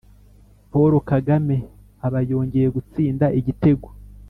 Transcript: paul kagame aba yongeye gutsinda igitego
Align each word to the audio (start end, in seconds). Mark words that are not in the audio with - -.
paul 0.71 0.93
kagame 1.11 1.57
aba 2.05 2.19
yongeye 2.29 2.67
gutsinda 2.75 3.25
igitego 3.39 3.87